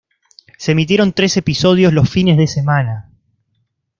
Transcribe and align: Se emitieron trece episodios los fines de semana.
Se 0.57 0.71
emitieron 0.71 1.13
trece 1.13 1.41
episodios 1.41 1.93
los 1.93 2.09
fines 2.09 2.35
de 2.35 2.47
semana. 2.47 3.11